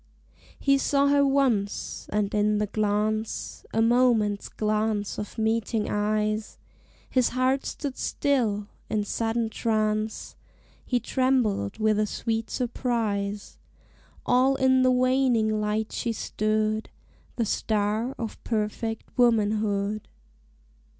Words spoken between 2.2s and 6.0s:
in the glance, A moment's glance of meeting